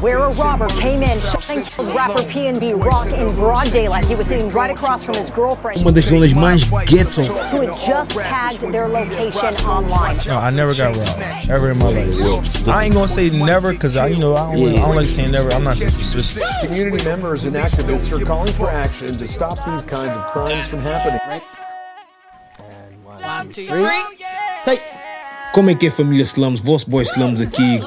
[0.00, 4.04] where a robber came in, shooting rapper PNB Rock in broad daylight.
[4.04, 5.80] He was sitting right across from his girlfriend.
[5.80, 7.22] Uma das zonas mais ghetto.
[7.22, 10.18] Who had just tagged their location online.
[10.26, 12.68] No, I never got robbed ever in my life.
[12.68, 15.32] I ain't gonna say never because I, you know, I don't, I don't like saying
[15.32, 15.50] never.
[15.50, 16.48] I'm not saying specific.
[16.62, 20.80] Community members and activists are calling for action to stop these kinds of crimes from
[20.80, 21.40] happening.
[23.04, 24.26] One, two, three.
[24.64, 24.97] Sei.
[25.58, 26.60] Como é que é família Slums?
[26.60, 27.80] Vosso boy Slums aqui,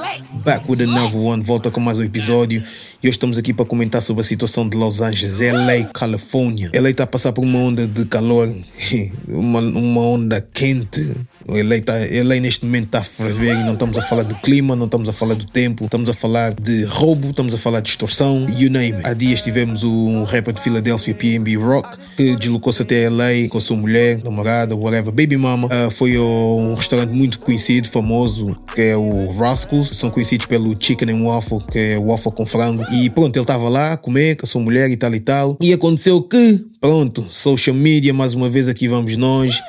[0.44, 2.62] back with another one, volta com mais um episódio.
[3.04, 6.70] E hoje estamos aqui para comentar sobre a situação de Los Angeles, LA, Califórnia.
[6.72, 8.48] LA está a passar por uma onda de calor,
[9.28, 11.12] uma, uma onda quente.
[11.48, 14.76] LA, tá, LA neste momento está a ferver e não estamos a falar do clima,
[14.76, 17.90] não estamos a falar do tempo, estamos a falar de roubo, estamos a falar de
[17.90, 19.08] extorsão, you name it.
[19.08, 23.62] Há dias tivemos um rapper de Filadélfia, PNB Rock, que deslocou-se até LA com a
[23.62, 25.68] sua mulher, namorada, whatever, baby mama.
[25.70, 28.46] Uh, foi a um restaurante muito conhecido, famoso,
[28.76, 29.90] que é o Rascals.
[29.98, 32.91] São conhecidos pelo Chicken and Waffle, que é waffle com frango.
[32.92, 35.58] E pronto, ele estava lá comer com a sua mulher e tal e tal.
[35.62, 39.62] E aconteceu que, pronto, social media, mais uma vez aqui vamos nós.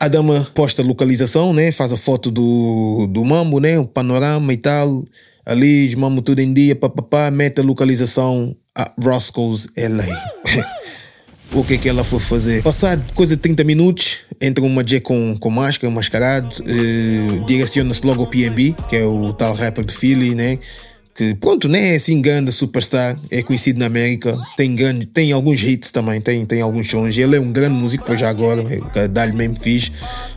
[0.00, 1.70] A dama posta a localização, né?
[1.70, 3.78] Faz a foto do, do mambo, né?
[3.78, 5.04] O panorama e tal.
[5.44, 10.66] Ali, os mambo tudo em dia, papapá, mete a localização a Roscoe's LA.
[11.52, 12.62] o que é que ela foi fazer?
[12.62, 18.22] Passado coisa de 30 minutos, entra uma J com, com máscara, mascarado, eh, direciona-se logo
[18.22, 20.58] ao PNB, que é o tal rapper de Philly, né?
[21.16, 25.62] Que pronto, nem é assim grande superstar, é conhecido na América, tem grande, tem alguns
[25.62, 27.16] hits também, tem, tem alguns sons.
[27.16, 28.62] Ele é um grande músico, pois já agora,
[28.94, 29.90] é, dá-lhe mesmo fixe,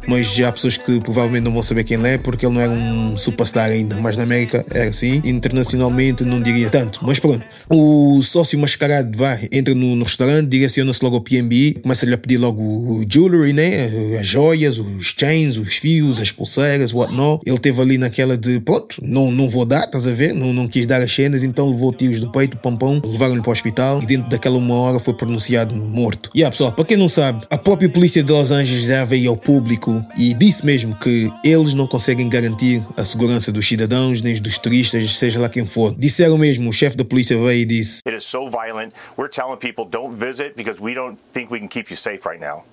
[0.08, 2.62] mas já há pessoas que provavelmente não vão saber quem ele é porque ele não
[2.62, 7.46] é um superstar ainda, mas na América é assim, internacionalmente não diria tanto, mas pronto.
[7.70, 12.38] O sócio mascarado vai, entra no, no restaurante, direciona-se logo ao PNB, começa-lhe a pedir
[12.38, 14.18] logo o jewelry, né?
[14.20, 17.42] As joias, os chains, os fios, as pulseiras, whatnot.
[17.46, 20.34] Ele teve ali naquela de, pronto, não, não vou dar, estás a ver?
[20.34, 23.52] Não, não quis dar as cenas, então levou tiros do peito, pompom, levaram-lhe para o
[23.52, 26.30] hospital e dentro daquela uma hora foi pronunciado morto.
[26.34, 29.32] E yeah, pessoal, para quem não sabe, a própria polícia de Los Angeles já veio
[29.32, 34.34] ao público e disse mesmo que eles não conseguem garantir a segurança dos cidadãos nem
[34.36, 35.96] dos turistas, seja lá quem for.
[35.98, 38.94] Disseram mesmo, o chefe da polícia veio e disse: It is so violent.
[39.18, 42.40] We're telling people don't visit because we don't think we can keep you safe right
[42.40, 42.64] now.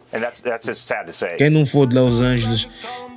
[1.37, 2.69] Quem não for de Los Angeles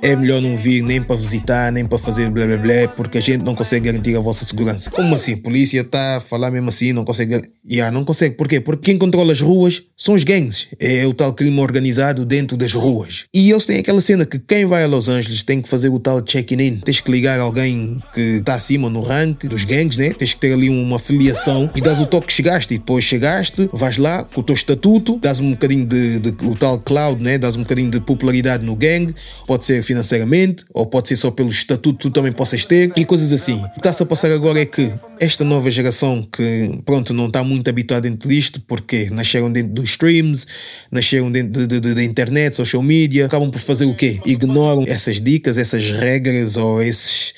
[0.02, 3.20] é melhor não vir nem para visitar, nem para fazer blá blá blá, porque a
[3.20, 4.90] gente não consegue garantir a vossa segurança.
[4.90, 5.36] Como assim?
[5.36, 7.42] Polícia está a falar mesmo assim, não consegue.
[7.68, 8.34] Yeah, não consegue.
[8.34, 8.60] Porquê?
[8.60, 10.68] Porque quem controla as ruas são os gangues.
[10.78, 13.26] É o tal crime organizado dentro das ruas.
[13.34, 15.98] E eles têm aquela cena que quem vai a Los Angeles tem que fazer o
[15.98, 16.78] tal check-in.
[16.78, 20.12] Tens que ligar alguém que está acima no rank dos gangues, né?
[20.12, 22.74] Tens que ter ali uma filiação e dás o toque que chegaste.
[22.74, 26.56] E depois chegaste, vais lá com o teu estatuto, dás um bocadinho de, de o
[26.56, 27.38] tal cloud, né?
[27.38, 29.14] Dás um bocadinho de popularidade no gang.
[29.46, 33.04] Pode ser financeiramente ou pode ser só pelo estatuto que tu também possas ter e
[33.04, 33.54] coisas assim.
[33.54, 37.44] O que está-se a passar agora é que esta nova geração que, pronto, não está
[37.44, 40.46] muito habituada dentro disto, porque nasceram dentro dos streams,
[40.90, 44.18] nasceram dentro da de, de, de, internet, social media, acabam por fazer o quê?
[44.26, 47.34] Ignoram essas dicas, essas regras ou esses,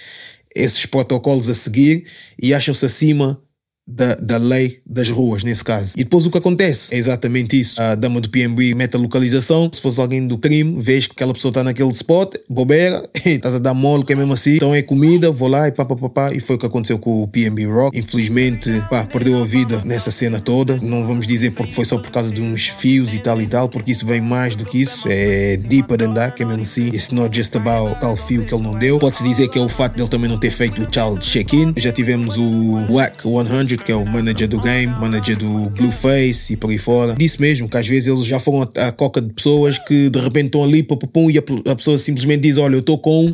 [0.55, 2.05] esses protocolos a seguir
[2.41, 3.39] e acham-se acima
[3.87, 5.94] da, da lei das ruas, nesse caso.
[5.97, 7.81] E depois o que acontece é exatamente isso.
[7.81, 9.69] A dama do PNB mete a localização.
[9.72, 13.59] Se fosse alguém do crime, vês que aquela pessoa está naquele spot, bobeira, estás a
[13.59, 14.56] dar mole, que é mesmo assim.
[14.56, 16.32] Então é comida, vou lá e pá, pá, pá, pá.
[16.32, 17.98] E foi o que aconteceu com o PNB Rock.
[17.98, 20.78] Infelizmente, pá, perdeu a vida nessa cena toda.
[20.81, 23.69] Não vamos dizer porque foi só por causa de uns fios e tal e tal,
[23.69, 25.09] porque isso vem mais do que isso.
[25.09, 26.88] É deeper than that, que é mesmo assim.
[26.88, 28.99] It's not just about tal fio que ele não deu.
[28.99, 31.75] Pode-se dizer que é o fato dele também não ter feito o child check-in.
[31.76, 36.56] Já tivemos o WAC 100 que é o manager do game, manager do Blueface e
[36.56, 37.15] por aí fora.
[37.15, 40.47] Disse mesmo que às vezes eles já foram a, coca de pessoas que de repente
[40.47, 43.32] estão ali, pum, pum, e a, a pessoa simplesmente diz: Olha, eu estou com.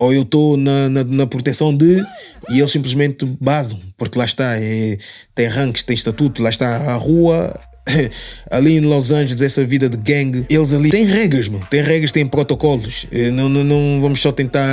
[0.00, 2.04] Ou eu estou na, na, na, proteção de.
[2.50, 4.96] E eles simplesmente basam, porque lá está, é,
[5.34, 7.58] tem ranks, tem estatuto, lá está a rua,
[8.50, 11.66] ali em Los Angeles, essa vida de gang, eles ali têm regras, mano.
[11.70, 13.06] Tem regras, têm protocolos.
[13.10, 14.68] Eh, não, não, não vamos só tentar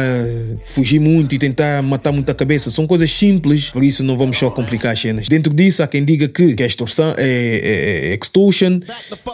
[0.66, 2.70] fugir muito e tentar matar muita cabeça.
[2.70, 5.28] São coisas simples, por isso não vamos só complicar as cenas.
[5.28, 8.80] Dentro disso, há quem diga que, que é extorsão, é, é, é extortion,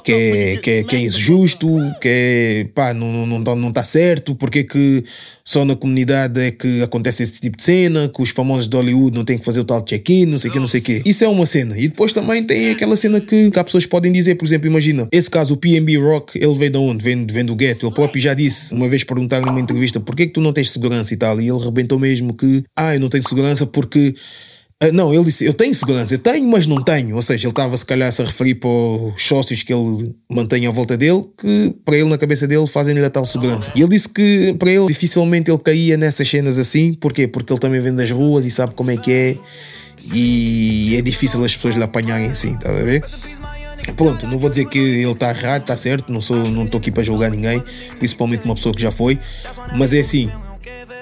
[0.04, 1.68] que é, que, é, que é injusto,
[2.00, 5.04] que é, pá, não, não, não, não tá certo, porque que
[5.52, 9.14] só na comunidade é que acontece esse tipo de cena, que os famosos de Hollywood
[9.14, 11.02] não têm que fazer o tal check-in, não sei o que, não sei o que.
[11.06, 11.78] Isso é uma cena.
[11.78, 15.10] E depois também tem aquela cena que, que há pessoas podem dizer, por exemplo, imagina,
[15.12, 17.04] esse caso, o PNB Rock, ele veio de onde?
[17.04, 17.86] Vem, vem do gueto.
[17.86, 21.14] Ele próprio já disse, uma vez perguntaram numa entrevista, porquê que tu não tens segurança
[21.14, 21.42] e tal?
[21.42, 24.16] E ele rebentou mesmo que, ah, eu não tenho segurança porque
[24.84, 27.16] Uh, não, ele disse: Eu tenho segurança, eu tenho, mas não tenho.
[27.16, 30.72] Ou seja, ele estava se calhar a referir para os sócios que ele mantém à
[30.72, 33.72] volta dele, que para ele, na cabeça dele, fazem-lhe a tal segurança.
[33.76, 36.94] E ele disse que para ele, dificilmente ele caía nessas cenas assim.
[36.94, 37.28] Porquê?
[37.28, 39.38] Porque ele também vem das ruas e sabe como é que é.
[40.14, 43.06] e é difícil as pessoas lhe apanharem assim, tá a ver?
[43.96, 46.92] Pronto, não vou dizer que ele está errado, está certo, não sou, não estou aqui
[46.92, 47.62] para julgar ninguém,
[47.98, 49.20] principalmente uma pessoa que já foi,
[49.76, 50.30] mas é assim,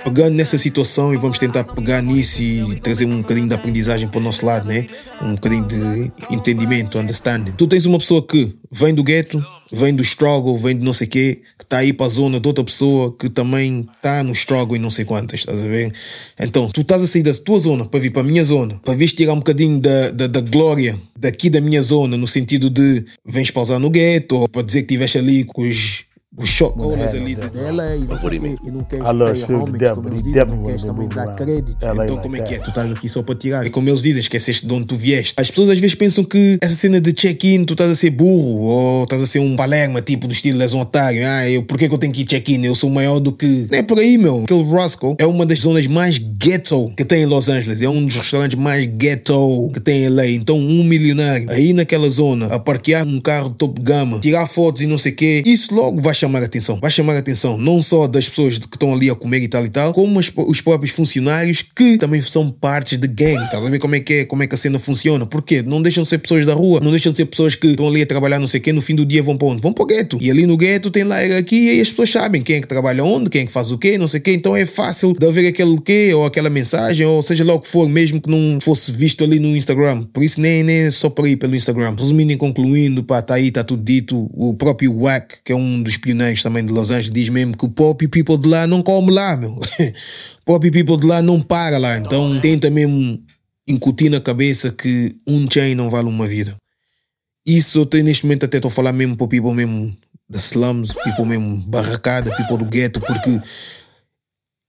[0.03, 4.19] pegando nessa situação e vamos tentar pegar nisso e trazer um bocadinho de aprendizagem para
[4.19, 4.87] o nosso lado, né?
[5.21, 7.51] Um bocadinho de entendimento, understanding.
[7.51, 11.07] Tu tens uma pessoa que vem do gueto, vem do struggle, vem de não sei
[11.07, 14.75] quê, que está aí para a zona de outra pessoa que também está no struggle
[14.75, 15.93] e não sei quantas, estás a ver?
[16.39, 18.93] Então, tu estás a sair da tua zona para vir para a minha zona, para
[18.93, 23.05] vir tirar um bocadinho da, da, da glória daqui da minha zona, no sentido de
[23.25, 26.05] vens pausar no gueto, ou para dizer que estiveste ali com os
[26.37, 29.05] os shotgunners ali de Ela e não sei o quê, e não queres
[29.79, 31.77] Death, como eles dizem, não queres também dar crédito.
[31.81, 32.59] LA Então like como é que é?
[32.59, 33.65] Tu estás aqui só para tirar.
[33.65, 35.33] É como eles dizem, esqueceste de onde tu vieste.
[35.37, 38.61] As pessoas às vezes pensam que essa cena de check-in, tu estás a ser burro,
[38.61, 41.21] ou estás a ser um palerma, tipo do estilo és um otário.
[41.25, 42.63] Ah, eu, por que, eu tenho que ir check-in?
[42.63, 43.67] Eu sou maior do que...
[43.71, 44.43] Não é por aí, meu.
[44.43, 47.81] Aquele Roscoe é uma das zonas mais ghetto que tem em Los Angeles.
[47.81, 50.27] É um dos restaurantes mais ghetto que tem em LA.
[50.27, 54.47] Então um milionário aí naquela zona, a parquear um carro de topo de gama, tirar
[54.47, 56.79] fotos e não sei o quê, isso logo vai chamar a atenção.
[56.81, 59.65] Vai chamar a atenção não só das pessoas que estão ali a comer e tal
[59.65, 63.43] e tal, como as- os próprios funcionários que também são partes de gang.
[63.45, 65.25] Estás a ver como é que é, como é que a cena funciona?
[65.25, 65.61] Porquê?
[65.61, 68.01] Não deixam de ser pessoas da rua, não deixam de ser pessoas que estão ali
[68.01, 69.61] a trabalhar não sei quê, no fim do dia vão para onde?
[69.61, 70.17] Vão para o gueto.
[70.21, 72.67] E ali no gueto tem lá a hierarquia e as pessoas sabem quem é que
[72.67, 74.33] trabalha onde, quem é que faz o quê, não sei o quê.
[74.33, 77.67] Então é fácil de haver aquele quê, ou aquela mensagem, ou seja lá o que
[77.67, 80.03] for, mesmo que não fosse visto ali no Instagram.
[80.13, 81.95] Por isso nem, nem só por aí pelo Instagram.
[81.97, 84.29] Resumindo e concluindo, pá, tá aí, está tudo dito.
[84.33, 87.65] O próprio Wack, que é um dos pioneiros também de Los Angeles, diz mesmo que
[87.65, 89.59] o pop people de lá não come lá, meu.
[90.43, 91.97] pop people de lá não para lá.
[91.97, 93.21] Então tenta mesmo
[93.67, 96.55] incutir na cabeça que um chain não vale uma vida.
[97.45, 99.95] Isso eu tenho neste momento até estou a falar mesmo para o people mesmo
[100.27, 103.39] da slums, people mesmo barracada, people do gueto, porque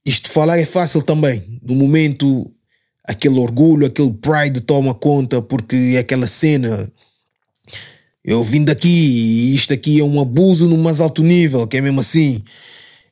[0.07, 1.59] isto falar é fácil também.
[1.63, 2.51] No momento,
[3.05, 6.91] aquele orgulho, aquele pride toma conta, porque é aquela cena.
[8.25, 11.81] Eu vim daqui e isto aqui é um abuso no mais alto nível, que é
[11.81, 12.43] mesmo assim.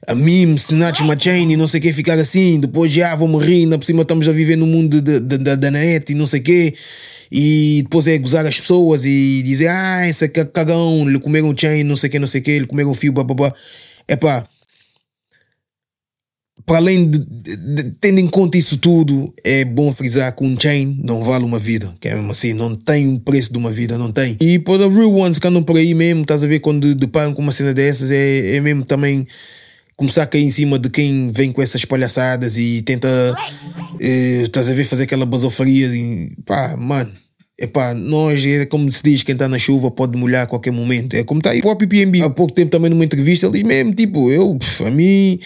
[0.06, 2.60] A mim, Snatch my chain e não sei o que, ficar assim.
[2.60, 6.14] Depois já vou morrer, ainda por cima estamos a viver no mundo da net e
[6.14, 6.75] não sei o quê.
[7.31, 11.84] E depois é gozar as pessoas e dizer, ah, esse ca- cagão, lhe comeram chain,
[11.84, 13.52] não sei o que, não sei o que, lhe comeram fio, babá.
[14.06, 14.44] É pá,
[16.69, 20.56] para além de, de- de- tendo em conta isso tudo, é bom frisar que um
[20.61, 23.73] chain não vale uma vida, que é mesmo assim, não tem um preço de uma
[23.73, 24.37] vida, não tem.
[24.41, 27.32] E para os real ones que andam por aí mesmo, estás a ver quando deparam
[27.35, 29.26] com uma cena dessas, é, é mesmo também
[29.97, 33.09] começar a cair em cima de quem vem com essas palhaçadas e tenta,
[34.00, 37.11] eh, estás a ver, fazer aquela basofaria de, pá, mano.
[37.61, 41.15] Epá, nós, é como se diz, quem está na chuva pode molhar a qualquer momento.
[41.17, 42.23] É como está aí o próprio PNB.
[42.23, 44.56] Há pouco tempo também numa entrevista ele diz mesmo, tipo, eu,
[44.87, 45.41] a mim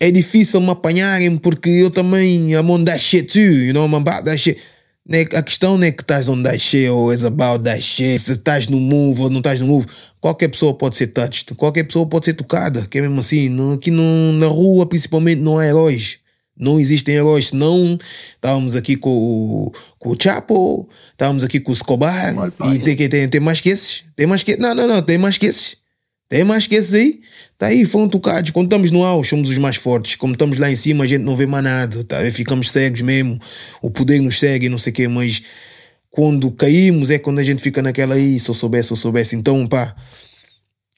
[0.00, 3.94] é difícil me apanharem porque eu também I'm on that shit too, you know, I'm
[3.94, 4.58] about that shit.
[5.06, 8.18] Né, A questão não é que estás on that shit ou is about that shit,
[8.18, 9.86] se estás no move ou não estás no move.
[10.20, 13.48] Qualquer pessoa pode ser touched, qualquer pessoa pode ser tocada, que é mesmo assim.
[13.48, 16.18] Não, aqui não, na rua, principalmente, não há heróis.
[16.56, 17.98] Não existem heróis, senão
[18.34, 22.34] estávamos aqui com o, com o Chapo, estávamos aqui com o Escobar,
[22.74, 24.04] e tem, tem, tem mais que esses?
[24.14, 25.79] Tem mais que Não, não, não, tem mais que esses.
[26.30, 27.20] Tem mais que esses aí?
[27.58, 28.52] Tá aí, foram tocados.
[28.52, 30.14] Quando estamos no auge, somos os mais fortes.
[30.14, 32.04] Como estamos lá em cima, a gente não vê mais nada.
[32.04, 32.18] Tá?
[32.30, 33.36] Ficamos cegos mesmo.
[33.82, 35.08] O poder nos segue, não sei o quê.
[35.08, 35.42] Mas
[36.08, 38.38] quando caímos é quando a gente fica naquela aí.
[38.38, 39.34] Se eu soubesse, se eu soubesse.
[39.34, 39.92] Então, pá,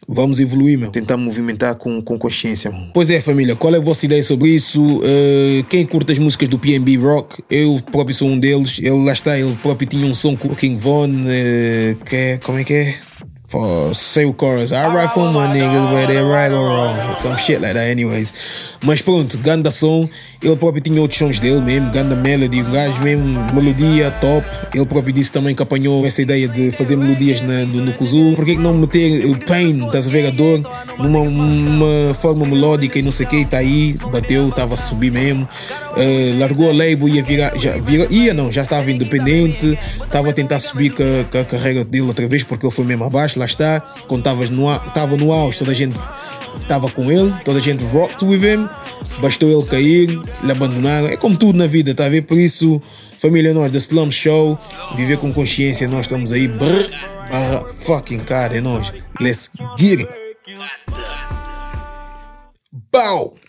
[0.07, 0.91] vamos evoluir, meu.
[0.91, 2.91] Tentar movimentar com, com consciência, mano.
[2.93, 3.57] Pois é, família.
[3.57, 4.99] Qual é a vossa ideia sobre isso?
[4.99, 7.43] Uh, quem curte as músicas do PNB Rock?
[7.51, 8.79] Eu próprio sou um deles.
[8.81, 11.09] Ele lá está, ele próprio tinha um som com o King Von.
[11.09, 13.12] uh, que é, como é que é?
[13.95, 14.73] Sei o chorus.
[14.73, 17.15] I for my niggas where they right or wrong.
[17.15, 18.33] Some shit like that, anyways.
[18.83, 20.09] Mas pronto, ganda som.
[20.43, 24.45] Ele próprio tinha outros sons dele mesmo, ganda melody, um gajo mesmo, melodia top.
[24.75, 28.35] Ele próprio disse também que apanhou essa ideia de fazer melodias na, no, no Kuzu.
[28.35, 30.61] Por que não meter o pain, estás a a dor,
[30.99, 35.13] numa uma forma melódica e não sei o que, está aí, bateu, estava a subir
[35.13, 35.49] mesmo.
[35.97, 40.33] Eh, largou a label, ia virar, já vira, ia não, já estava independente, estava a
[40.33, 43.39] tentar subir com a, com a carreira dele outra vez, porque ele foi mesmo abaixo,
[43.43, 43.81] lá está.
[44.07, 45.97] Quando estava no, estava no auge, toda a gente
[46.61, 48.69] estava com ele, toda a gente rocked with him,
[49.21, 50.09] bastou ele cair,
[50.43, 51.09] lhe abandonaram.
[51.09, 52.23] É como tudo na vida, tá a ver?
[52.23, 52.81] Por isso,
[53.19, 54.59] família nós, The Slum Show,
[54.97, 56.89] viver com consciência, nós estamos aí, brr,
[57.31, 58.93] barra fucking cara, é nós.
[59.21, 60.09] Let's get it.
[62.91, 63.42] Bow!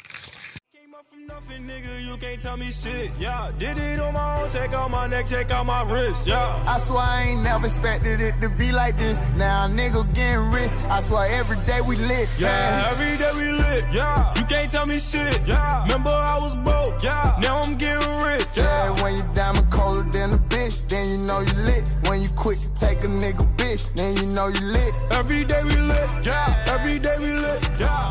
[1.84, 3.12] Nigga, you can't tell me shit.
[3.20, 6.25] Yeah, did it on my own, check out my neck, check out my wrist.
[6.28, 6.63] Yeah.
[6.68, 9.20] I swear I ain't never expected it to be like this.
[9.36, 10.72] Now nigga getting rich.
[10.90, 12.30] I swear every day we lit.
[12.38, 12.86] Yeah, man.
[12.92, 13.86] every day we lit.
[13.92, 15.42] Yeah, you can't tell me shit.
[15.46, 17.04] Yeah, remember I was broke.
[17.04, 18.48] Yeah, now I'm getting rich.
[18.56, 20.88] Yeah, Yeah, when you diamond colder than a bitch.
[20.88, 21.90] then you know you lit.
[22.08, 25.00] When you quick to take a nigga bitch, then you know you lit.
[25.12, 26.66] Every day we lit, yeah.
[26.68, 28.04] Every day we lit, yeah.